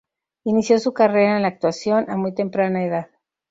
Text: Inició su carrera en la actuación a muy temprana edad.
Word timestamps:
Inició 0.45 0.79
su 0.79 0.93
carrera 0.95 1.35
en 1.35 1.43
la 1.43 1.49
actuación 1.49 2.09
a 2.09 2.17
muy 2.17 2.33
temprana 2.33 2.83
edad. 2.83 3.11